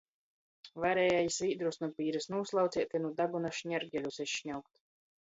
Varēja 0.83 1.17
i 1.25 1.27
svīdrus 1.35 1.77
nu 1.83 1.89
pīris 1.99 2.25
nūslaucēt, 2.35 2.95
i 2.99 3.01
nu 3.03 3.11
daguna 3.19 3.51
šnergeļus 3.59 4.17
izšņaukt. 4.25 4.73